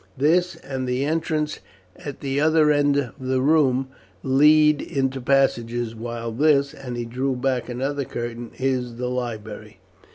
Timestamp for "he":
6.97-7.05